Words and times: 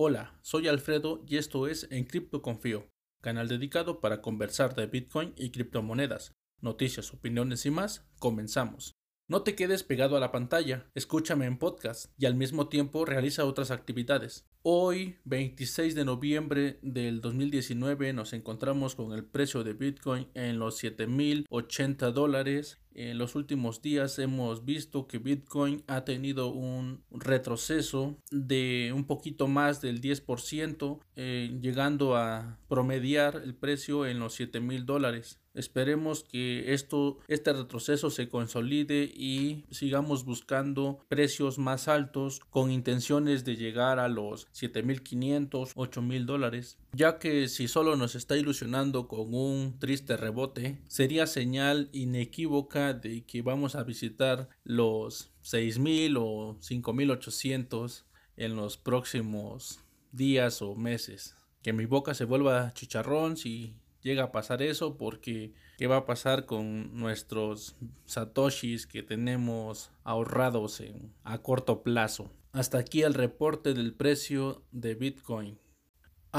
Hola, 0.00 0.38
soy 0.42 0.68
Alfredo 0.68 1.24
y 1.26 1.38
esto 1.38 1.66
es 1.66 1.88
En 1.90 2.04
Cripto 2.04 2.40
Confío, 2.40 2.88
canal 3.20 3.48
dedicado 3.48 4.00
para 4.00 4.22
conversar 4.22 4.76
de 4.76 4.86
Bitcoin 4.86 5.34
y 5.36 5.50
criptomonedas, 5.50 6.36
noticias, 6.60 7.12
opiniones 7.12 7.66
y 7.66 7.72
más. 7.72 8.06
Comenzamos. 8.20 8.92
No 9.26 9.42
te 9.42 9.56
quedes 9.56 9.82
pegado 9.82 10.16
a 10.16 10.20
la 10.20 10.30
pantalla, 10.30 10.88
escúchame 10.94 11.46
en 11.46 11.58
podcast 11.58 12.12
y 12.16 12.26
al 12.26 12.36
mismo 12.36 12.68
tiempo 12.68 13.06
realiza 13.06 13.44
otras 13.44 13.72
actividades. 13.72 14.46
Hoy, 14.62 15.16
26 15.24 15.96
de 15.96 16.04
noviembre 16.04 16.78
del 16.82 17.20
2019, 17.20 18.12
nos 18.12 18.32
encontramos 18.34 18.94
con 18.94 19.12
el 19.12 19.24
precio 19.24 19.64
de 19.64 19.72
Bitcoin 19.72 20.28
en 20.34 20.60
los 20.60 20.80
7.080 20.80 22.12
dólares 22.12 22.78
en 22.98 23.16
los 23.16 23.36
últimos 23.36 23.80
días 23.80 24.18
hemos 24.18 24.64
visto 24.64 25.06
que 25.06 25.18
Bitcoin 25.18 25.84
ha 25.86 26.04
tenido 26.04 26.48
un 26.48 27.04
retroceso 27.12 28.16
de 28.32 28.92
un 28.92 29.04
poquito 29.04 29.46
más 29.46 29.80
del 29.80 30.00
10%, 30.00 30.98
eh, 31.14 31.56
llegando 31.62 32.16
a 32.16 32.58
promediar 32.68 33.40
el 33.44 33.54
precio 33.54 34.04
en 34.04 34.18
los 34.18 34.34
7 34.34 34.58
mil 34.58 34.84
dólares. 34.84 35.38
Esperemos 35.54 36.24
que 36.24 36.72
esto, 36.72 37.18
este 37.26 37.52
retroceso 37.52 38.10
se 38.10 38.28
consolide 38.28 39.04
y 39.04 39.64
sigamos 39.70 40.24
buscando 40.24 41.00
precios 41.08 41.58
más 41.58 41.88
altos 41.88 42.40
con 42.50 42.70
intenciones 42.70 43.44
de 43.44 43.56
llegar 43.56 43.98
a 43.98 44.08
los 44.08 44.46
7500, 44.52 45.72
8000 45.74 46.26
dólares. 46.26 46.78
Ya 46.92 47.18
que 47.18 47.48
si 47.48 47.68
solo 47.68 47.96
nos 47.96 48.14
está 48.14 48.36
ilusionando 48.36 49.08
con 49.08 49.34
un 49.34 49.78
triste 49.78 50.16
rebote, 50.16 50.78
sería 50.88 51.26
señal 51.26 51.90
inequívoca 51.92 52.94
de 52.94 53.24
que 53.24 53.42
vamos 53.42 53.74
a 53.74 53.84
visitar 53.84 54.48
los 54.64 55.30
6000 55.42 56.16
o 56.16 56.56
5800 56.60 58.06
en 58.36 58.56
los 58.56 58.78
próximos 58.78 59.80
días 60.12 60.62
o 60.62 60.74
meses. 60.74 61.36
Que 61.62 61.72
mi 61.72 61.84
boca 61.84 62.14
se 62.14 62.24
vuelva 62.24 62.72
chicharrón 62.72 63.36
si 63.36 63.76
llega 64.00 64.24
a 64.24 64.32
pasar 64.32 64.62
eso 64.62 64.96
porque 64.96 65.52
qué 65.76 65.86
va 65.86 65.98
a 65.98 66.06
pasar 66.06 66.46
con 66.46 66.98
nuestros 66.98 67.76
satoshis 68.06 68.86
que 68.86 69.02
tenemos 69.02 69.90
ahorrados 70.04 70.82
a 71.24 71.38
corto 71.38 71.82
plazo. 71.82 72.30
Hasta 72.52 72.78
aquí 72.78 73.02
el 73.02 73.14
reporte 73.14 73.74
del 73.74 73.92
precio 73.92 74.62
de 74.72 74.94
Bitcoin. 74.94 75.58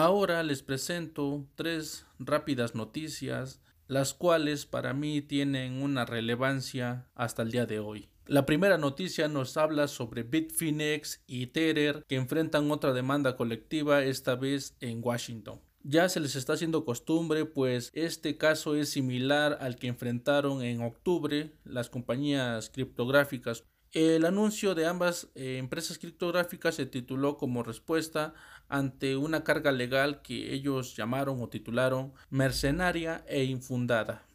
Ahora 0.02 0.44
les 0.44 0.64
presento 0.64 1.46
tres 1.56 2.06
rápidas 2.20 2.74
noticias 2.74 3.60
las 3.88 4.14
cuales 4.14 4.66
para 4.66 4.94
mí 4.94 5.22
tienen 5.22 5.82
una 5.82 6.06
relevancia 6.06 7.10
hasta 7.16 7.42
el 7.42 7.52
día 7.52 7.66
de 7.66 7.80
hoy. 7.80 8.08
La 8.26 8.46
primera 8.46 8.78
noticia 8.78 9.28
nos 9.28 9.58
habla 9.58 9.90
sobre 9.90 10.24
Bitfinex 10.24 11.22
y 11.28 11.48
Tether 11.48 12.06
que 12.08 12.16
enfrentan 12.16 12.72
otra 12.72 12.94
demanda 12.94 13.36
colectiva 13.36 14.02
esta 14.02 14.36
vez 14.36 14.78
en 14.80 15.02
Washington. 15.04 15.60
Ya 15.84 16.08
se 16.08 16.22
les 16.22 16.38
está 16.38 16.54
haciendo 16.54 16.86
costumbre, 16.86 17.44
pues 17.44 17.92
este 17.94 18.38
caso 18.38 18.76
es 18.76 18.88
similar 18.88 19.58
al 19.60 19.76
que 19.76 19.88
enfrentaron 19.88 20.62
en 20.62 20.82
octubre 20.82 21.58
las 21.66 21.90
compañías 21.90 22.70
criptográficas 22.70 23.66
el 23.92 24.26
anuncio 24.26 24.76
de 24.76 24.86
ambas 24.86 25.30
eh, 25.34 25.58
empresas 25.58 25.98
criptográficas 25.98 26.76
se 26.76 26.86
tituló 26.86 27.38
como 27.38 27.64
respuesta 27.64 28.36
ante 28.70 29.18
una 29.18 29.44
carga 29.44 29.72
legal 29.72 30.22
que 30.22 30.54
ellos 30.54 30.96
llamaron 30.96 31.42
o 31.42 31.50
titularon 31.50 32.14
mercenaria 32.30 33.26
e 33.28 33.44
infundada. 33.44 34.26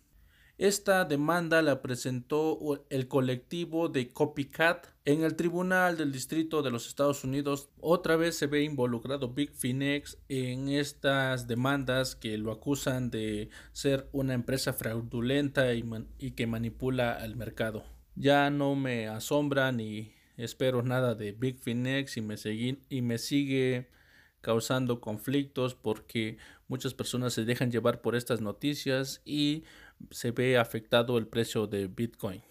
Esta 0.56 1.04
demanda 1.04 1.62
la 1.62 1.82
presentó 1.82 2.86
el 2.88 3.08
colectivo 3.08 3.88
de 3.88 4.12
Copycat 4.12 4.86
en 5.04 5.24
el 5.24 5.34
Tribunal 5.34 5.96
del 5.96 6.12
Distrito 6.12 6.62
de 6.62 6.70
los 6.70 6.86
Estados 6.86 7.24
Unidos. 7.24 7.70
Otra 7.80 8.14
vez 8.14 8.36
se 8.36 8.46
ve 8.46 8.62
involucrado 8.62 9.34
Big 9.34 9.52
Finex 9.52 10.16
en 10.28 10.68
estas 10.68 11.48
demandas 11.48 12.14
que 12.14 12.38
lo 12.38 12.52
acusan 12.52 13.10
de 13.10 13.48
ser 13.72 14.08
una 14.12 14.34
empresa 14.34 14.72
fraudulenta 14.72 15.74
y 15.74 16.30
que 16.32 16.46
manipula 16.46 17.14
al 17.14 17.34
mercado. 17.34 17.82
Ya 18.14 18.48
no 18.50 18.76
me 18.76 19.08
asombra 19.08 19.72
ni 19.72 20.12
espero 20.36 20.82
nada 20.82 21.16
de 21.16 21.32
Big 21.32 21.58
Finex 21.58 22.16
y 22.16 22.20
me, 22.20 22.36
y 22.88 23.02
me 23.02 23.18
sigue 23.18 23.90
causando 24.44 25.00
conflictos 25.00 25.74
porque 25.74 26.36
muchas 26.68 26.92
personas 26.92 27.32
se 27.32 27.46
dejan 27.46 27.72
llevar 27.72 28.02
por 28.02 28.14
estas 28.14 28.42
noticias 28.42 29.22
y 29.24 29.64
se 30.10 30.32
ve 30.32 30.58
afectado 30.58 31.16
el 31.16 31.26
precio 31.26 31.66
de 31.66 31.88
Bitcoin. 31.88 32.42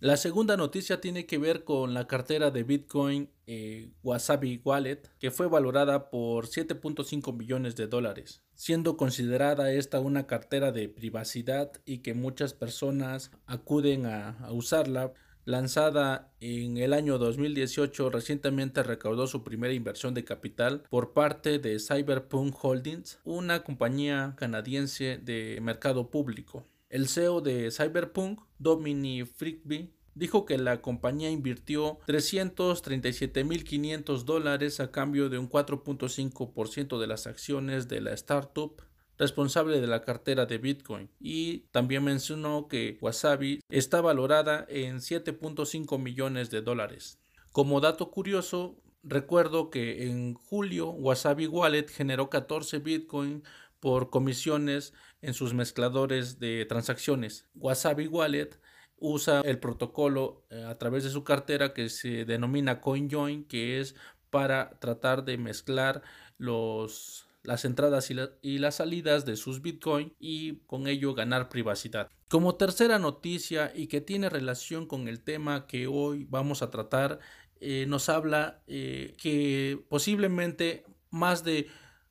La 0.00 0.16
segunda 0.16 0.56
noticia 0.56 1.00
tiene 1.00 1.26
que 1.26 1.38
ver 1.38 1.62
con 1.62 1.94
la 1.94 2.08
cartera 2.08 2.50
de 2.50 2.64
Bitcoin 2.64 3.30
eh, 3.46 3.92
Wasabi 4.02 4.60
Wallet, 4.64 5.02
que 5.20 5.30
fue 5.30 5.46
valorada 5.46 6.10
por 6.10 6.48
7.5 6.48 7.32
millones 7.36 7.76
de 7.76 7.86
dólares, 7.86 8.42
siendo 8.56 8.96
considerada 8.96 9.70
esta 9.70 10.00
una 10.00 10.26
cartera 10.26 10.72
de 10.72 10.88
privacidad 10.88 11.70
y 11.84 11.98
que 11.98 12.14
muchas 12.14 12.52
personas 12.52 13.30
acuden 13.46 14.06
a, 14.06 14.48
usarla. 14.50 15.12
Lanzada 15.44 16.32
en 16.38 16.76
el 16.76 16.92
año 16.92 17.18
2018, 17.18 18.10
recientemente 18.10 18.84
recaudó 18.84 19.26
su 19.26 19.42
primera 19.42 19.74
inversión 19.74 20.14
de 20.14 20.24
capital 20.24 20.84
por 20.88 21.14
parte 21.14 21.58
de 21.58 21.80
Cyberpunk 21.80 22.54
Holdings, 22.62 23.18
una 23.24 23.64
compañía 23.64 24.34
canadiense 24.36 25.18
de 25.18 25.58
mercado 25.60 26.10
público. 26.10 26.64
El 26.90 27.08
CEO 27.08 27.40
de 27.40 27.72
Cyberpunk, 27.72 28.40
Dominic 28.58 29.26
Frigby, 29.34 29.92
dijo 30.14 30.44
que 30.44 30.58
la 30.58 30.80
compañía 30.80 31.30
invirtió 31.30 31.98
337.500 32.06 34.22
dólares 34.22 34.78
a 34.78 34.92
cambio 34.92 35.28
de 35.28 35.38
un 35.38 35.50
4.5% 35.50 37.00
de 37.00 37.06
las 37.08 37.26
acciones 37.26 37.88
de 37.88 38.00
la 38.00 38.12
startup 38.12 38.80
responsable 39.22 39.80
de 39.80 39.86
la 39.86 40.02
cartera 40.02 40.46
de 40.46 40.58
Bitcoin 40.58 41.08
y 41.20 41.60
también 41.70 42.02
mencionó 42.02 42.66
que 42.66 42.98
Wasabi 43.00 43.60
está 43.68 44.00
valorada 44.00 44.66
en 44.68 44.96
7.5 44.96 45.96
millones 45.96 46.50
de 46.50 46.60
dólares. 46.60 47.20
Como 47.52 47.80
dato 47.80 48.10
curioso, 48.10 48.82
recuerdo 49.04 49.70
que 49.70 50.08
en 50.08 50.34
julio 50.34 50.90
Wasabi 50.90 51.46
Wallet 51.46 51.86
generó 51.88 52.30
14 52.30 52.80
Bitcoin 52.80 53.44
por 53.78 54.10
comisiones 54.10 54.92
en 55.20 55.34
sus 55.34 55.54
mezcladores 55.54 56.40
de 56.40 56.66
transacciones. 56.66 57.46
Wasabi 57.54 58.08
Wallet 58.08 58.58
usa 58.96 59.40
el 59.42 59.60
protocolo 59.60 60.44
eh, 60.50 60.64
a 60.64 60.78
través 60.78 61.04
de 61.04 61.10
su 61.10 61.22
cartera 61.22 61.72
que 61.72 61.88
se 61.90 62.24
denomina 62.24 62.80
CoinJoin, 62.80 63.44
que 63.44 63.78
es 63.78 63.94
para 64.30 64.80
tratar 64.80 65.24
de 65.24 65.38
mezclar 65.38 66.02
los, 66.38 67.28
las 67.42 67.64
entradas 67.64 68.10
y, 68.10 68.58
las 68.58 68.74
salidas 68.76 69.24
de 69.24 69.36
sus 69.36 69.62
Bitcoin 69.62 70.14
y 70.18 70.56
con 70.66 70.86
ello 70.86 71.14
ganar 71.14 71.48
privacidad. 71.48 72.08
Como 72.28 72.54
tercera 72.54 72.98
noticia 72.98 73.72
y 73.74 73.88
que 73.88 74.00
tiene 74.00 74.28
relación 74.28 74.86
con 74.86 75.08
el 75.08 75.22
tema 75.22 75.66
que 75.66 75.86
hoy 75.86 76.26
vamos 76.28 76.62
a 76.62 76.70
tratar, 76.70 77.18
eh, 77.60 77.86
nos 77.88 78.08
habla 78.08 78.62
eh, 78.66 79.14
que 79.18 79.84
posiblemente 79.88 80.84
más 81.10 81.44
de 81.44 81.68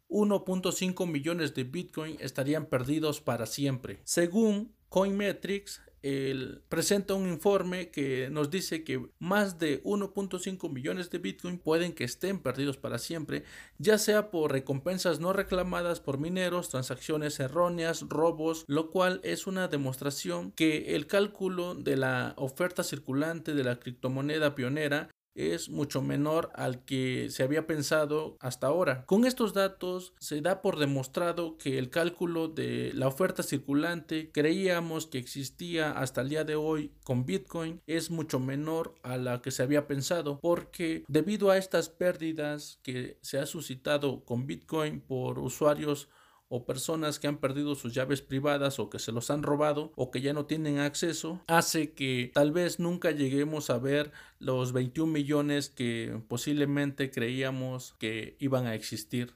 1.5 0.10 1.08
millones 1.08 1.56
de 1.56 1.64
Bitcoin 1.64 2.18
estarían 2.20 2.66
perdidos 2.66 3.22
para 3.22 3.46
siempre. 3.46 4.02
Según 4.04 4.76
Coinmetrics, 4.90 5.82
el, 6.04 6.62
presenta 6.70 7.14
un 7.14 7.28
informe 7.28 7.90
que 7.90 8.30
nos 8.32 8.50
dice 8.50 8.84
que 8.84 9.10
más 9.20 9.60
de 9.60 9.84
1.5 9.84 10.72
millones 10.72 11.10
de 11.10 11.20
Bitcoin 11.20 11.58
pueden 11.58 11.94
que 11.94 12.04
estén 12.04 12.40
perdidos 12.40 12.78
para 12.78 12.98
siempre, 12.98 13.44
ya 13.78 13.98
sea 13.98 14.32
por 14.32 14.52
recompensas 14.52 15.20
no 15.20 15.34
reclamadas 15.34 16.00
por 16.00 16.18
mineros, 16.18 16.70
transacciones 16.70 17.40
erróneas, 17.40 18.06
robos, 18.08 18.66
lo 18.68 18.90
cual 18.90 19.22
es 19.24 19.48
una 19.48 19.68
demostración 19.68 20.52
que 20.52 20.96
el 20.96 21.08
cálculo 21.08 21.76
de 21.76 21.98
la 21.98 22.34
oferta 22.38 22.84
circulante 22.84 23.54
de 23.54 23.64
la 23.64 23.80
criptomoneda 23.80 24.56
pionera 24.56 25.10
es 25.36 25.70
mucho 25.70 26.02
menor 26.02 26.52
al 26.56 26.84
que 26.84 27.30
se 27.30 27.44
había 27.44 27.68
pensado 27.68 28.38
hasta 28.40 28.68
ahora. 28.68 29.06
Con 29.06 29.26
estos 29.26 29.54
datos 29.54 30.14
se 30.20 30.42
da 30.42 30.62
por 30.62 30.80
demostrado 30.80 31.58
que 31.58 31.78
el 31.78 31.90
cálculo 31.90 32.48
de 32.48 32.92
la 32.94 33.08
oferta 33.08 33.44
circulante 33.44 34.32
creíamos 34.32 35.08
que 35.08 35.18
existía 35.18 35.92
hasta 35.92 36.22
el 36.22 36.30
día 36.30 36.44
de 36.44 36.56
hoy 36.56 36.92
con 37.04 37.26
Bitcoin 37.26 37.82
es 37.88 38.12
mucho 38.12 38.40
menor 38.40 38.96
a 39.04 39.18
la 39.18 39.42
que 39.42 39.52
se 39.52 39.64
había 39.64 39.88
pensado 39.88 40.40
porque 40.40 41.04
debido 41.08 41.50
a 41.50 41.58
estas 41.58 41.90
pérdidas 41.90 42.80
que 42.84 43.18
se 43.22 43.40
ha 43.40 43.46
suscitado 43.46 44.24
con 44.26 44.48
Bitcoin 44.48 45.02
por 45.02 45.40
usuarios 45.40 46.10
o 46.54 46.66
personas 46.66 47.18
que 47.18 47.28
han 47.28 47.38
perdido 47.38 47.76
sus 47.76 47.94
llaves 47.94 48.22
privadas 48.22 48.78
o 48.78 48.90
que 48.90 49.00
se 49.00 49.14
los 49.14 49.32
han 49.32 49.42
robado 49.42 49.94
o 49.96 50.12
que 50.12 50.20
ya 50.20 50.34
no 50.34 50.48
tienen 50.48 50.80
acceso, 50.80 51.42
hace 51.48 51.94
que 51.94 52.30
tal 52.34 52.52
vez 52.52 52.78
nunca 52.78 53.12
lleguemos 53.12 53.70
a 53.70 53.78
ver 53.78 54.12
los 54.38 54.74
21 54.74 55.14
millones 55.14 55.70
que 55.70 56.22
posiblemente 56.28 57.10
creíamos 57.10 57.96
que 58.00 58.36
iban 58.40 58.68
a 58.68 58.76
existir. 58.76 59.34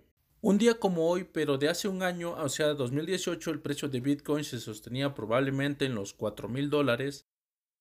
Un 0.47 0.57
día 0.57 0.79
como 0.79 1.09
hoy, 1.09 1.25
pero 1.25 1.57
de 1.57 1.67
hace 1.67 1.89
un 1.89 2.01
año, 2.01 2.31
o 2.31 2.47
sea, 2.47 2.73
2018, 2.73 3.51
el 3.51 3.59
precio 3.59 3.89
de 3.89 3.99
Bitcoin 3.99 4.45
se 4.45 4.61
sostenía 4.61 5.13
probablemente 5.13 5.83
en 5.83 5.93
los 5.93 6.13
4 6.13 6.47
mil 6.47 6.69
dólares 6.69 7.25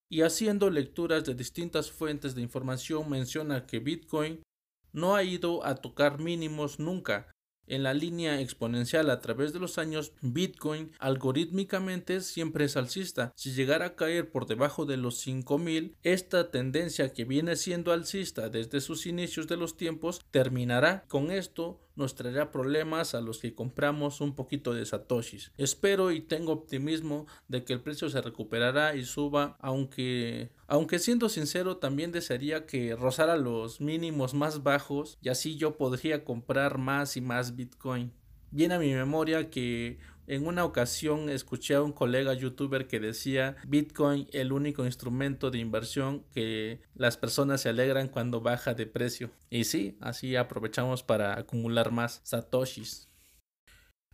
y 0.09 0.23
haciendo 0.23 0.69
lecturas 0.69 1.23
de 1.23 1.33
distintas 1.33 1.89
fuentes 1.89 2.35
de 2.35 2.41
información 2.41 3.09
menciona 3.09 3.65
que 3.67 3.79
Bitcoin 3.79 4.43
no 4.91 5.15
ha 5.15 5.23
ido 5.23 5.65
a 5.65 5.75
tocar 5.75 6.19
mínimos 6.19 6.77
nunca, 6.77 7.31
en 7.67 7.83
la 7.83 7.93
línea 7.93 8.39
exponencial 8.39 9.09
a 9.09 9.19
través 9.19 9.51
de 9.51 9.59
los 9.59 9.77
años, 9.77 10.13
Bitcoin 10.21 10.91
algorítmicamente 10.99 12.21
siempre 12.21 12.65
es 12.65 12.77
alcista. 12.77 13.33
Si 13.35 13.51
llegara 13.51 13.85
a 13.85 13.95
caer 13.95 14.31
por 14.31 14.45
debajo 14.45 14.85
de 14.85 14.95
los 14.95 15.17
5000, 15.19 15.97
esta 16.01 16.49
tendencia 16.49 17.11
que 17.11 17.25
viene 17.25 17.57
siendo 17.57 17.91
alcista 17.91 18.49
desde 18.49 18.79
sus 18.79 19.05
inicios 19.05 19.47
de 19.47 19.57
los 19.57 19.75
tiempos 19.75 20.21
terminará. 20.31 21.03
Con 21.09 21.29
esto 21.29 21.86
nos 21.97 22.15
traerá 22.15 22.51
problemas 22.51 23.15
a 23.15 23.21
los 23.21 23.39
que 23.39 23.53
compramos 23.53 24.21
un 24.21 24.35
poquito 24.35 24.73
de 24.73 24.85
satoshis. 24.85 25.51
Espero 25.57 26.11
y 26.11 26.21
tengo 26.21 26.53
optimismo 26.53 27.27
de 27.47 27.63
que 27.63 27.73
el 27.73 27.81
precio 27.81 28.09
se 28.09 28.21
recuperará 28.21 28.95
y 28.95 29.03
suba, 29.03 29.57
aunque 29.59 30.51
aunque 30.67 30.99
siendo 30.99 31.29
sincero 31.29 31.77
también 31.77 32.11
desearía 32.11 32.65
que 32.65 32.95
rozara 32.95 33.35
los 33.35 33.81
mínimos 33.81 34.33
más 34.33 34.63
bajos 34.63 35.17
y 35.21 35.29
así 35.29 35.57
yo 35.57 35.77
podría 35.77 36.23
comprar 36.23 36.77
más 36.77 37.17
y 37.17 37.21
más 37.21 37.55
Bitcoin. 37.55 38.13
Viene 38.51 38.75
a 38.75 38.79
mi 38.79 38.93
memoria 38.93 39.49
que 39.49 39.97
en 40.27 40.45
una 40.45 40.65
ocasión 40.65 41.29
escuché 41.29 41.75
a 41.75 41.81
un 41.81 41.93
colega 41.93 42.33
youtuber 42.33 42.87
que 42.87 42.99
decía 42.99 43.55
Bitcoin 43.65 44.27
el 44.33 44.51
único 44.51 44.85
instrumento 44.85 45.51
de 45.51 45.59
inversión 45.59 46.25
que 46.33 46.81
las 46.95 47.15
personas 47.15 47.61
se 47.61 47.69
alegran 47.69 48.09
cuando 48.09 48.41
baja 48.41 48.73
de 48.73 48.85
precio. 48.85 49.31
Y 49.49 49.63
sí, 49.63 49.97
así 50.01 50.35
aprovechamos 50.35 51.01
para 51.01 51.39
acumular 51.39 51.91
más 51.91 52.19
satoshis. 52.25 53.09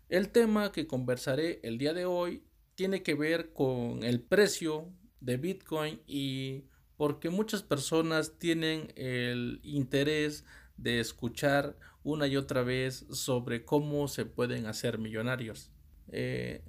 El 0.07 0.29
tema 0.29 0.71
que 0.71 0.85
conversaré 0.85 1.59
el 1.63 1.79
día 1.79 1.93
de 1.93 2.05
hoy 2.05 2.43
tiene 2.75 3.01
que 3.01 3.15
ver 3.15 3.51
con 3.51 4.03
el 4.03 4.21
precio 4.21 4.93
de 5.19 5.37
Bitcoin 5.37 5.99
y 6.05 6.65
porque 6.95 7.31
muchas 7.31 7.63
personas 7.63 8.37
tienen 8.37 8.93
el 8.95 9.59
interés 9.63 10.45
de 10.77 10.99
escuchar 10.99 11.75
una 12.03 12.27
y 12.27 12.37
otra 12.37 12.61
vez 12.61 13.07
sobre 13.11 13.65
cómo 13.65 14.07
se 14.07 14.25
pueden 14.25 14.67
hacer 14.67 14.99
millonarios. 14.99 15.72
Eh, 16.15 16.63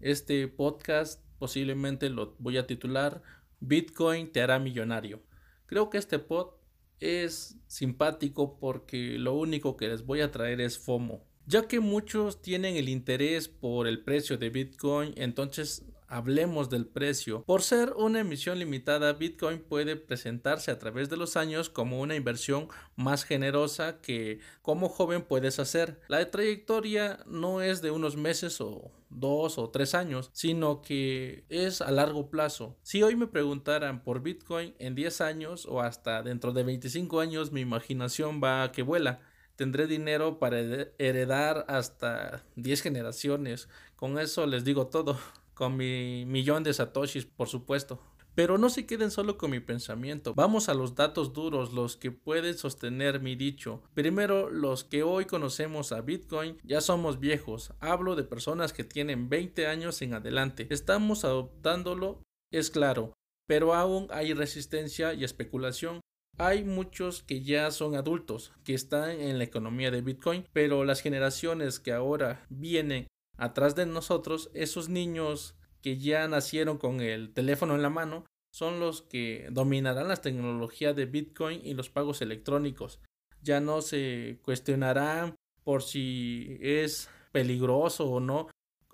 este 0.00 0.46
podcast 0.46 1.22
posiblemente 1.38 2.10
lo 2.10 2.36
voy 2.38 2.58
a 2.58 2.66
titular 2.66 3.22
Bitcoin 3.60 4.32
te 4.32 4.40
hará 4.40 4.58
millonario. 4.58 5.22
Creo 5.66 5.90
que 5.90 5.98
este 5.98 6.18
pod 6.18 6.54
es 6.98 7.56
simpático 7.66 8.58
porque 8.58 9.18
lo 9.18 9.34
único 9.34 9.76
que 9.76 9.88
les 9.88 10.04
voy 10.04 10.22
a 10.22 10.30
traer 10.30 10.60
es 10.60 10.78
FOMO. 10.78 11.24
Ya 11.46 11.66
que 11.68 11.80
muchos 11.80 12.42
tienen 12.42 12.76
el 12.76 12.88
interés 12.88 13.48
por 13.48 13.86
el 13.86 14.02
precio 14.02 14.38
de 14.38 14.50
Bitcoin, 14.50 15.12
entonces 15.16 15.84
hablemos 16.10 16.68
del 16.68 16.86
precio. 16.86 17.44
Por 17.44 17.62
ser 17.62 17.94
una 17.96 18.20
emisión 18.20 18.58
limitada, 18.58 19.12
Bitcoin 19.12 19.60
puede 19.60 19.96
presentarse 19.96 20.70
a 20.70 20.78
través 20.78 21.08
de 21.08 21.16
los 21.16 21.36
años 21.36 21.70
como 21.70 22.00
una 22.00 22.16
inversión 22.16 22.68
más 22.96 23.24
generosa 23.24 24.00
que 24.00 24.40
como 24.60 24.88
joven 24.88 25.22
puedes 25.22 25.58
hacer. 25.58 26.00
La 26.08 26.30
trayectoria 26.30 27.20
no 27.26 27.62
es 27.62 27.80
de 27.80 27.92
unos 27.92 28.16
meses 28.16 28.60
o 28.60 28.90
dos 29.08 29.56
o 29.58 29.70
tres 29.70 29.94
años, 29.94 30.30
sino 30.32 30.82
que 30.82 31.44
es 31.48 31.80
a 31.80 31.90
largo 31.92 32.28
plazo. 32.28 32.76
Si 32.82 33.02
hoy 33.02 33.14
me 33.14 33.28
preguntaran 33.28 34.02
por 34.02 34.20
Bitcoin 34.20 34.74
en 34.78 34.94
10 34.94 35.20
años 35.20 35.66
o 35.66 35.80
hasta 35.80 36.22
dentro 36.22 36.52
de 36.52 36.64
25 36.64 37.20
años, 37.20 37.52
mi 37.52 37.60
imaginación 37.60 38.40
va 38.42 38.64
a 38.64 38.72
que 38.72 38.82
vuela 38.82 39.20
tendré 39.56 39.86
dinero 39.86 40.38
para 40.38 40.58
heredar 40.98 41.66
hasta 41.68 42.42
10 42.56 42.80
generaciones. 42.80 43.68
Con 43.94 44.18
eso 44.18 44.46
les 44.46 44.64
digo 44.64 44.86
todo 44.86 45.18
con 45.60 45.76
mi 45.76 46.24
millón 46.24 46.62
de 46.62 46.72
satoshis, 46.72 47.26
por 47.26 47.46
supuesto. 47.46 48.00
Pero 48.34 48.56
no 48.56 48.70
se 48.70 48.86
queden 48.86 49.10
solo 49.10 49.36
con 49.36 49.50
mi 49.50 49.60
pensamiento. 49.60 50.32
Vamos 50.34 50.70
a 50.70 50.74
los 50.74 50.94
datos 50.94 51.34
duros, 51.34 51.74
los 51.74 51.98
que 51.98 52.10
pueden 52.10 52.56
sostener 52.56 53.20
mi 53.20 53.36
dicho. 53.36 53.82
Primero, 53.92 54.48
los 54.48 54.84
que 54.84 55.02
hoy 55.02 55.26
conocemos 55.26 55.92
a 55.92 56.00
Bitcoin 56.00 56.56
ya 56.64 56.80
somos 56.80 57.20
viejos. 57.20 57.74
Hablo 57.78 58.16
de 58.16 58.24
personas 58.24 58.72
que 58.72 58.84
tienen 58.84 59.28
20 59.28 59.66
años 59.66 60.00
en 60.00 60.14
adelante. 60.14 60.66
Estamos 60.70 61.26
adoptándolo, 61.26 62.22
es 62.50 62.70
claro, 62.70 63.12
pero 63.46 63.74
aún 63.74 64.06
hay 64.08 64.32
resistencia 64.32 65.12
y 65.12 65.24
especulación. 65.24 66.00
Hay 66.38 66.64
muchos 66.64 67.22
que 67.22 67.42
ya 67.42 67.70
son 67.70 67.96
adultos, 67.96 68.54
que 68.64 68.72
están 68.72 69.10
en 69.10 69.36
la 69.36 69.44
economía 69.44 69.90
de 69.90 70.00
Bitcoin, 70.00 70.46
pero 70.54 70.86
las 70.86 71.02
generaciones 71.02 71.80
que 71.80 71.92
ahora 71.92 72.46
vienen 72.48 73.08
atrás 73.40 73.74
de 73.74 73.86
nosotros, 73.86 74.50
esos 74.54 74.88
niños 74.88 75.56
que 75.82 75.98
ya 75.98 76.28
nacieron 76.28 76.78
con 76.78 77.00
el 77.00 77.32
teléfono 77.32 77.74
en 77.74 77.82
la 77.82 77.90
mano, 77.90 78.24
son 78.52 78.80
los 78.80 79.02
que 79.02 79.48
dominarán 79.50 80.08
las 80.08 80.22
tecnologías 80.22 80.94
de 80.94 81.06
Bitcoin 81.06 81.60
y 81.64 81.74
los 81.74 81.88
pagos 81.88 82.20
electrónicos. 82.20 83.00
Ya 83.42 83.60
no 83.60 83.80
se 83.80 84.38
cuestionarán 84.42 85.36
por 85.64 85.82
si 85.82 86.58
es 86.60 87.08
peligroso 87.32 88.10
o 88.10 88.20
no 88.20 88.48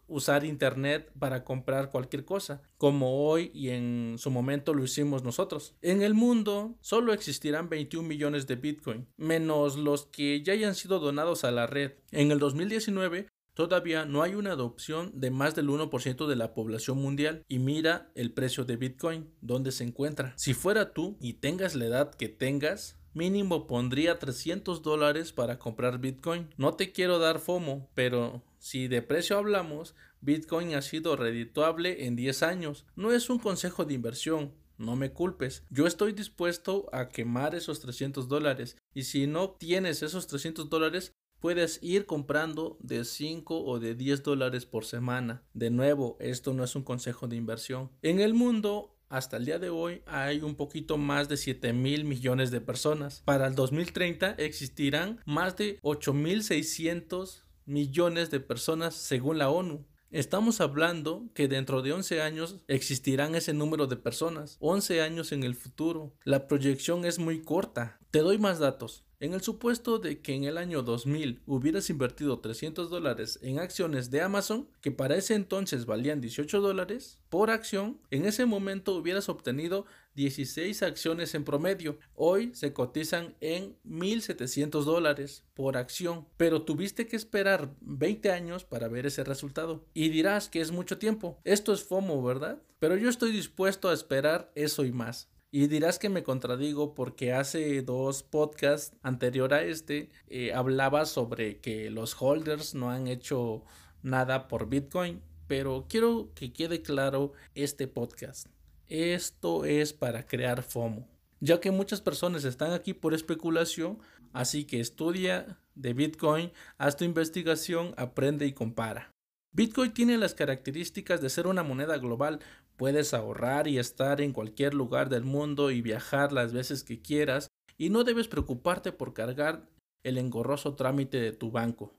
usar 0.08 0.44
internet 0.44 1.10
para 1.18 1.42
comprar 1.42 1.90
cualquier 1.90 2.24
cosa, 2.24 2.62
como 2.78 3.26
hoy 3.26 3.50
y 3.52 3.70
en 3.70 4.16
su 4.18 4.30
momento 4.30 4.72
lo 4.72 4.84
hicimos 4.84 5.24
nosotros. 5.24 5.74
En 5.82 6.02
el 6.02 6.14
mundo 6.14 6.76
solo 6.80 7.12
existirán 7.12 7.68
21 7.68 8.06
millones 8.06 8.46
de 8.46 8.56
Bitcoin, 8.56 9.08
menos 9.16 9.76
los 9.76 10.06
que 10.06 10.42
ya 10.42 10.52
hayan 10.52 10.76
sido 10.76 11.00
donados 11.00 11.42
a 11.42 11.50
la 11.50 11.66
red. 11.66 11.94
En 12.12 12.30
el 12.30 12.38
2019 12.38 13.26
Todavía 13.56 14.04
no 14.04 14.22
hay 14.22 14.34
una 14.34 14.52
adopción 14.52 15.10
de 15.14 15.30
más 15.30 15.54
del 15.54 15.70
1% 15.70 16.26
de 16.26 16.36
la 16.36 16.52
población 16.52 16.98
mundial 16.98 17.42
y 17.48 17.58
mira 17.58 18.12
el 18.14 18.30
precio 18.30 18.66
de 18.66 18.76
Bitcoin, 18.76 19.30
donde 19.40 19.72
se 19.72 19.82
encuentra. 19.82 20.34
Si 20.36 20.52
fuera 20.52 20.92
tú 20.92 21.16
y 21.22 21.32
tengas 21.32 21.74
la 21.74 21.86
edad 21.86 22.14
que 22.14 22.28
tengas, 22.28 22.98
mínimo 23.14 23.66
pondría 23.66 24.18
300 24.18 24.82
dólares 24.82 25.32
para 25.32 25.58
comprar 25.58 26.00
Bitcoin. 26.00 26.50
No 26.58 26.74
te 26.74 26.92
quiero 26.92 27.18
dar 27.18 27.38
FOMO, 27.38 27.88
pero 27.94 28.42
si 28.58 28.88
de 28.88 29.00
precio 29.00 29.38
hablamos, 29.38 29.94
Bitcoin 30.20 30.74
ha 30.74 30.82
sido 30.82 31.16
redituable 31.16 32.04
en 32.04 32.14
10 32.14 32.42
años. 32.42 32.84
No 32.94 33.10
es 33.10 33.30
un 33.30 33.38
consejo 33.38 33.86
de 33.86 33.94
inversión, 33.94 34.52
no 34.76 34.96
me 34.96 35.12
culpes. 35.12 35.64
Yo 35.70 35.86
estoy 35.86 36.12
dispuesto 36.12 36.90
a 36.92 37.08
quemar 37.08 37.54
esos 37.54 37.80
300 37.80 38.28
dólares. 38.28 38.76
Y 38.92 39.04
si 39.04 39.26
no 39.26 39.52
tienes 39.52 40.02
esos 40.02 40.26
300 40.26 40.68
dólares, 40.68 41.14
puedes 41.46 41.78
ir 41.80 42.06
comprando 42.06 42.76
de 42.80 43.04
5 43.04 43.62
o 43.66 43.78
de 43.78 43.94
10 43.94 44.24
dólares 44.24 44.66
por 44.66 44.84
semana. 44.84 45.44
De 45.54 45.70
nuevo, 45.70 46.16
esto 46.18 46.52
no 46.52 46.64
es 46.64 46.74
un 46.74 46.82
consejo 46.82 47.28
de 47.28 47.36
inversión. 47.36 47.92
En 48.02 48.18
el 48.18 48.34
mundo 48.34 48.96
hasta 49.08 49.36
el 49.36 49.44
día 49.44 49.60
de 49.60 49.70
hoy 49.70 50.02
hay 50.06 50.40
un 50.40 50.56
poquito 50.56 50.98
más 50.98 51.28
de 51.28 51.36
7 51.36 51.72
mil 51.72 52.04
millones 52.04 52.50
de 52.50 52.60
personas. 52.60 53.22
Para 53.24 53.46
el 53.46 53.54
2030 53.54 54.32
existirán 54.38 55.20
más 55.24 55.56
de 55.56 55.78
8.600 55.82 57.44
millones 57.64 58.32
de 58.32 58.40
personas 58.40 58.96
según 58.96 59.38
la 59.38 59.48
ONU. 59.48 59.86
Estamos 60.12 60.60
hablando 60.60 61.24
que 61.34 61.48
dentro 61.48 61.82
de 61.82 61.92
11 61.92 62.22
años 62.22 62.56
existirán 62.68 63.34
ese 63.34 63.52
número 63.52 63.88
de 63.88 63.96
personas, 63.96 64.56
11 64.60 65.02
años 65.02 65.32
en 65.32 65.42
el 65.42 65.56
futuro. 65.56 66.14
La 66.22 66.46
proyección 66.46 67.04
es 67.04 67.18
muy 67.18 67.42
corta. 67.42 67.98
Te 68.12 68.20
doy 68.20 68.38
más 68.38 68.60
datos. 68.60 69.04
En 69.18 69.34
el 69.34 69.40
supuesto 69.40 69.98
de 69.98 70.20
que 70.20 70.34
en 70.34 70.44
el 70.44 70.58
año 70.58 70.82
2000 70.82 71.42
hubieras 71.46 71.90
invertido 71.90 72.38
300 72.38 72.88
dólares 72.88 73.38
en 73.42 73.58
acciones 73.58 74.10
de 74.10 74.20
Amazon, 74.20 74.68
que 74.80 74.92
para 74.92 75.16
ese 75.16 75.34
entonces 75.34 75.86
valían 75.86 76.20
18 76.20 76.60
dólares 76.60 77.18
por 77.28 77.50
acción, 77.50 77.98
en 78.10 78.26
ese 78.26 78.44
momento 78.44 78.94
hubieras 78.94 79.28
obtenido 79.28 79.86
16 80.16 80.82
acciones 80.82 81.34
en 81.34 81.44
promedio. 81.44 81.98
Hoy 82.14 82.50
se 82.54 82.72
cotizan 82.72 83.36
en 83.40 83.76
1.700 83.84 84.82
dólares 84.84 85.44
por 85.54 85.76
acción, 85.76 86.26
pero 86.38 86.62
tuviste 86.62 87.06
que 87.06 87.16
esperar 87.16 87.74
20 87.82 88.32
años 88.32 88.64
para 88.64 88.88
ver 88.88 89.06
ese 89.06 89.24
resultado. 89.24 89.84
Y 89.92 90.08
dirás 90.08 90.48
que 90.48 90.62
es 90.62 90.72
mucho 90.72 90.98
tiempo. 90.98 91.38
Esto 91.44 91.72
es 91.72 91.84
FOMO, 91.84 92.22
¿verdad? 92.22 92.62
Pero 92.78 92.96
yo 92.96 93.10
estoy 93.10 93.30
dispuesto 93.30 93.90
a 93.90 93.94
esperar 93.94 94.50
eso 94.54 94.84
y 94.84 94.92
más. 94.92 95.28
Y 95.50 95.68
dirás 95.68 95.98
que 95.98 96.08
me 96.08 96.22
contradigo 96.22 96.94
porque 96.94 97.32
hace 97.32 97.82
dos 97.82 98.22
podcasts 98.22 98.96
anterior 99.02 99.54
a 99.54 99.62
este 99.62 100.10
eh, 100.28 100.52
hablaba 100.52 101.06
sobre 101.06 101.60
que 101.60 101.90
los 101.90 102.20
holders 102.20 102.74
no 102.74 102.90
han 102.90 103.06
hecho 103.06 103.64
nada 104.02 104.48
por 104.48 104.68
Bitcoin, 104.68 105.22
pero 105.46 105.86
quiero 105.88 106.32
que 106.34 106.52
quede 106.52 106.82
claro 106.82 107.32
este 107.54 107.86
podcast. 107.86 108.48
Esto 108.88 109.64
es 109.64 109.92
para 109.92 110.26
crear 110.28 110.62
FOMO, 110.62 111.08
ya 111.40 111.60
que 111.60 111.72
muchas 111.72 112.00
personas 112.00 112.44
están 112.44 112.72
aquí 112.72 112.94
por 112.94 113.14
especulación, 113.14 113.98
así 114.32 114.64
que 114.64 114.78
estudia 114.78 115.58
de 115.74 115.92
Bitcoin, 115.92 116.52
haz 116.78 116.96
tu 116.96 117.04
investigación, 117.04 117.94
aprende 117.96 118.46
y 118.46 118.52
compara. 118.52 119.10
Bitcoin 119.50 119.92
tiene 119.92 120.18
las 120.18 120.34
características 120.34 121.20
de 121.20 121.30
ser 121.30 121.46
una 121.48 121.64
moneda 121.64 121.98
global. 121.98 122.40
Puedes 122.76 123.12
ahorrar 123.12 123.66
y 123.66 123.78
estar 123.78 124.20
en 124.20 124.32
cualquier 124.32 124.74
lugar 124.74 125.08
del 125.08 125.24
mundo 125.24 125.70
y 125.70 125.80
viajar 125.80 126.32
las 126.32 126.52
veces 126.52 126.84
que 126.84 127.00
quieras 127.00 127.48
y 127.78 127.90
no 127.90 128.04
debes 128.04 128.28
preocuparte 128.28 128.92
por 128.92 129.14
cargar 129.14 129.68
el 130.04 130.18
engorroso 130.18 130.74
trámite 130.74 131.18
de 131.18 131.32
tu 131.32 131.50
banco. 131.50 131.94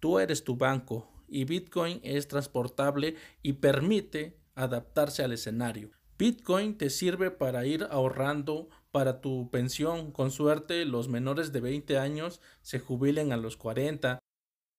Tú 0.00 0.18
eres 0.18 0.42
tu 0.42 0.56
banco 0.56 1.12
y 1.28 1.44
Bitcoin 1.44 2.00
es 2.02 2.26
transportable 2.26 3.14
y 3.42 3.54
permite 3.54 4.36
adaptarse 4.54 5.22
al 5.22 5.32
escenario. 5.32 5.90
Bitcoin 6.16 6.78
te 6.78 6.90
sirve 6.90 7.30
para 7.30 7.66
ir 7.66 7.86
ahorrando 7.90 8.68
para 8.90 9.20
tu 9.20 9.50
pensión. 9.50 10.12
Con 10.12 10.30
suerte, 10.30 10.84
los 10.84 11.08
menores 11.08 11.52
de 11.52 11.60
20 11.60 11.98
años 11.98 12.40
se 12.62 12.78
jubilen 12.78 13.32
a 13.32 13.36
los 13.36 13.56
40, 13.56 14.18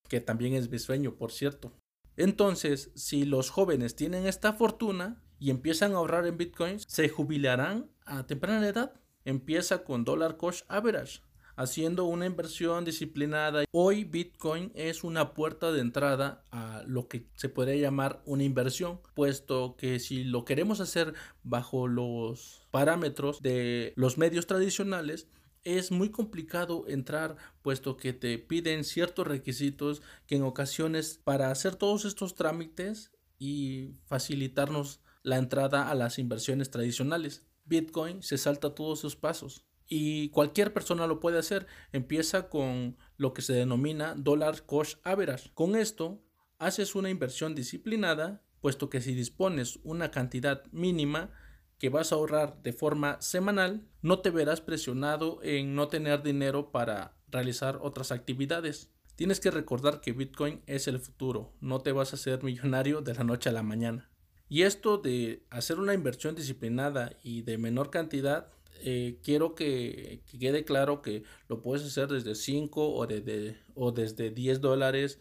que 0.07 0.21
también 0.21 0.53
es 0.53 0.69
mi 0.69 0.79
sueño, 0.79 1.15
por 1.15 1.31
cierto. 1.31 1.73
Entonces, 2.15 2.91
si 2.95 3.25
los 3.25 3.49
jóvenes 3.49 3.95
tienen 3.95 4.25
esta 4.25 4.53
fortuna 4.53 5.21
y 5.37 5.49
empiezan 5.49 5.93
a 5.93 5.97
ahorrar 5.97 6.25
en 6.25 6.37
Bitcoin, 6.37 6.79
se 6.79 7.09
jubilarán 7.09 7.91
a 8.05 8.25
temprana 8.25 8.67
edad. 8.67 8.93
Empieza 9.25 9.83
con 9.83 10.05
dollar 10.05 10.37
cost 10.37 10.63
average 10.69 11.21
haciendo 11.55 12.05
una 12.05 12.25
inversión 12.25 12.85
disciplinada. 12.85 13.65
Hoy 13.71 14.03
Bitcoin 14.03 14.71
es 14.75 15.03
una 15.03 15.33
puerta 15.33 15.71
de 15.71 15.81
entrada 15.81 16.43
a 16.51 16.83
lo 16.85 17.07
que 17.07 17.27
se 17.35 17.49
podría 17.49 17.75
llamar 17.75 18.21
una 18.25 18.43
inversión, 18.43 18.99
puesto 19.13 19.75
que 19.77 19.99
si 19.99 20.23
lo 20.23 20.45
queremos 20.45 20.79
hacer 20.79 21.13
bajo 21.43 21.87
los 21.87 22.67
parámetros 22.71 23.41
de 23.41 23.93
los 23.95 24.17
medios 24.17 24.47
tradicionales, 24.47 25.27
es 25.63 25.91
muy 25.91 26.09
complicado 26.09 26.85
entrar 26.87 27.37
puesto 27.63 27.97
que 27.97 28.13
te 28.13 28.37
piden 28.37 28.83
ciertos 28.83 29.25
requisitos 29.25 30.01
que 30.27 30.35
en 30.35 30.43
ocasiones 30.43 31.19
para 31.23 31.49
hacer 31.49 31.75
todos 31.75 32.05
estos 32.05 32.35
trámites 32.35 33.11
y 33.39 33.95
facilitarnos 34.05 35.01
la 35.23 35.37
entrada 35.37 35.89
a 35.89 35.95
las 35.95 36.19
inversiones 36.19 36.69
tradicionales. 36.69 37.43
Bitcoin 37.65 38.21
se 38.21 38.37
salta 38.37 38.75
todos 38.75 38.99
sus 38.99 39.15
pasos 39.15 39.65
y 39.87 40.29
cualquier 40.29 40.73
persona 40.73 41.07
lo 41.07 41.19
puede 41.19 41.39
hacer. 41.39 41.67
Empieza 41.91 42.49
con 42.49 42.97
lo 43.17 43.33
que 43.33 43.41
se 43.41 43.53
denomina 43.53 44.15
dollar 44.15 44.65
cost 44.65 44.99
average. 45.05 45.51
Con 45.53 45.75
esto 45.75 46.21
haces 46.57 46.95
una 46.95 47.09
inversión 47.09 47.55
disciplinada, 47.55 48.43
puesto 48.61 48.89
que 48.89 49.01
si 49.01 49.13
dispones 49.13 49.79
una 49.83 50.11
cantidad 50.11 50.63
mínima 50.71 51.31
que 51.77 51.89
vas 51.89 52.11
a 52.11 52.15
ahorrar 52.15 52.61
de 52.63 52.73
forma 52.73 53.21
semanal, 53.21 53.87
no 54.01 54.19
te 54.19 54.29
verás 54.29 54.61
presionado 54.61 55.39
en 55.43 55.75
no 55.75 55.87
tener 55.87 56.23
dinero 56.23 56.71
para 56.71 57.17
realizar 57.27 57.79
otras 57.81 58.11
actividades. 58.11 58.91
Tienes 59.15 59.39
que 59.39 59.51
recordar 59.51 60.01
que 60.01 60.13
Bitcoin 60.13 60.61
es 60.67 60.87
el 60.87 60.99
futuro, 60.99 61.53
no 61.61 61.81
te 61.81 61.91
vas 61.91 62.11
a 62.11 62.15
hacer 62.15 62.43
millonario 62.43 63.01
de 63.01 63.13
la 63.13 63.23
noche 63.23 63.49
a 63.49 63.53
la 63.53 63.63
mañana. 63.63 64.09
Y 64.47 64.61
esto 64.61 64.97
de 64.97 65.45
hacer 65.49 65.79
una 65.79 65.93
inversión 65.93 66.35
disciplinada 66.35 67.17
y 67.23 67.41
de 67.41 67.57
menor 67.57 67.89
cantidad 67.89 68.51
eh, 68.81 69.19
quiero 69.23 69.55
que, 69.55 70.23
quede 70.39 70.65
claro 70.65 71.01
que 71.01 71.23
lo 71.47 71.61
puedes 71.61 71.85
hacer 71.85 72.07
desde 72.07 72.35
5 72.35 72.93
o, 72.93 73.07
desde, 73.07 73.57
o 73.73 73.91
desde 73.91 74.31
10 74.31 74.61
dólares 74.61 75.19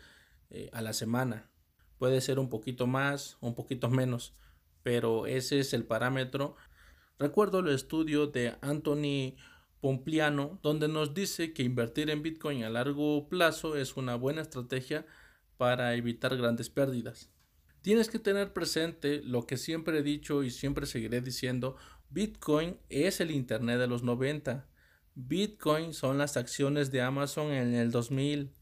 eh, 0.50 0.70
a 0.72 0.82
la 0.82 0.92
semana. 0.92 1.50
Puede 1.98 2.20
ser 2.20 2.38
un 2.38 2.50
poquito 2.50 2.86
más 2.86 3.36
un 3.40 3.54
poquito 3.54 3.88
menos, 3.88 4.34
pero 4.82 5.26
ese 5.26 5.60
es 5.60 5.72
el 5.72 5.84
parámetro. 5.84 6.56
Recuerdo 7.18 7.60
el 7.60 7.68
estudio 7.68 8.26
de 8.26 8.56
Anthony 8.60 9.36
Pompliano, 9.80 10.58
donde 10.62 10.88
nos 10.88 11.14
dice 11.14 11.52
que 11.52 11.62
invertir 11.62 12.10
en 12.10 12.22
Bitcoin 12.22 12.64
a 12.64 12.70
largo 12.70 13.28
plazo 13.28 13.76
es 13.76 13.96
una 13.96 14.16
buena 14.16 14.42
estrategia 14.42 15.06
para 15.56 15.94
evitar 15.94 16.36
grandes 16.36 16.70
pérdidas. 16.70 17.30
Tienes 17.82 18.08
que 18.08 18.18
tener 18.18 18.54
presente 18.54 19.22
lo 19.22 19.46
que 19.46 19.58
siempre 19.58 19.98
he 19.98 20.02
dicho 20.02 20.42
y 20.42 20.50
siempre 20.50 20.86
seguiré 20.86 21.20
diciendo, 21.20 21.76
Bitcoin 22.14 22.76
es 22.90 23.20
el 23.20 23.32
Internet 23.32 23.80
de 23.80 23.88
los 23.88 24.04
90. 24.04 24.68
Bitcoin 25.16 25.92
son 25.92 26.16
las 26.16 26.36
acciones 26.36 26.92
de 26.92 27.02
Amazon 27.02 27.50
en 27.50 27.74
el 27.74 27.90
2000. 27.90 28.52